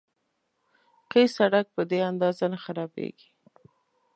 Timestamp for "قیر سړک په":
1.11-1.81